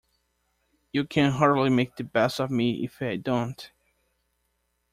You 0.91 1.03
can 1.05 1.33
hardly 1.33 1.69
make 1.69 1.95
the 1.95 2.03
best 2.03 2.39
of 2.39 2.49
me 2.49 2.83
if 2.83 3.03
I 3.03 3.17
don't. 3.17 3.69